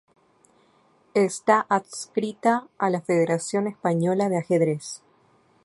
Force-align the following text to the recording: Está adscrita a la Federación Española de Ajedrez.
Está 1.13 1.67
adscrita 1.69 2.67
a 2.79 2.89
la 2.89 3.01
Federación 3.01 3.67
Española 3.67 4.29
de 4.29 4.39
Ajedrez. 4.39 5.03